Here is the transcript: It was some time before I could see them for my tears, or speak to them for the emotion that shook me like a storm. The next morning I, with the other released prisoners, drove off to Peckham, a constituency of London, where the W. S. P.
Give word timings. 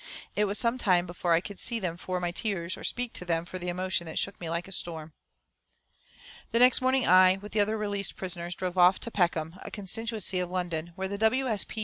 It 0.35 0.45
was 0.45 0.57
some 0.57 0.79
time 0.79 1.05
before 1.05 1.33
I 1.33 1.41
could 1.41 1.59
see 1.59 1.77
them 1.77 1.95
for 1.95 2.19
my 2.19 2.31
tears, 2.31 2.75
or 2.75 2.83
speak 2.83 3.13
to 3.13 3.23
them 3.23 3.45
for 3.45 3.59
the 3.59 3.67
emotion 3.69 4.07
that 4.07 4.17
shook 4.17 4.41
me 4.41 4.49
like 4.49 4.67
a 4.67 4.71
storm. 4.71 5.13
The 6.49 6.57
next 6.57 6.81
morning 6.81 7.05
I, 7.05 7.37
with 7.39 7.51
the 7.51 7.59
other 7.61 7.77
released 7.77 8.15
prisoners, 8.15 8.55
drove 8.55 8.79
off 8.79 8.99
to 9.01 9.11
Peckham, 9.11 9.57
a 9.61 9.69
constituency 9.69 10.39
of 10.39 10.49
London, 10.49 10.93
where 10.95 11.07
the 11.07 11.19
W. 11.19 11.45
S. 11.45 11.65
P. 11.65 11.79